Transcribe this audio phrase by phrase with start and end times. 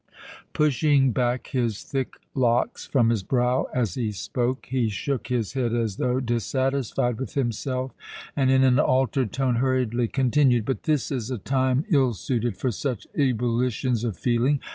[0.53, 5.75] Pushing back his thick locks from his brow as he spoke, he shook his head
[5.75, 7.91] as though dissatisfied with himself
[8.35, 12.71] and, in an altered tone, hurriedly continued: "But this is a time ill suited for
[12.71, 14.59] such ebullitions of feeling.